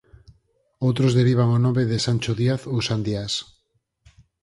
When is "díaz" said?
2.39-2.61